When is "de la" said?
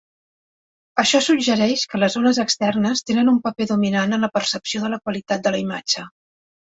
4.87-4.99, 5.49-5.61